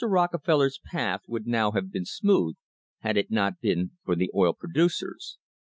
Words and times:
Rocke 0.03 0.43
feller's 0.43 0.79
path 0.83 1.21
would 1.27 1.45
now 1.45 1.73
have 1.73 1.91
been 1.91 2.05
smooth 2.05 2.55
had 3.01 3.17
it 3.17 3.29
not 3.29 3.59
been 3.61 3.91
for 4.03 4.15
the 4.15 4.31
oil 4.33 4.53
producers. 4.53 5.37